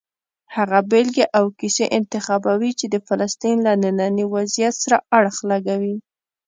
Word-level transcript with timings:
هغه 0.55 0.79
بېلګې 0.91 1.25
او 1.37 1.45
کیسې 1.59 1.85
انتخابوي 1.97 2.71
چې 2.79 2.85
د 2.93 2.95
فلسطین 3.07 3.57
له 3.67 3.73
ننني 3.83 4.25
وضعیت 4.33 4.75
سره 4.83 4.97
اړخ 5.17 5.35
لګوي. 5.51 5.95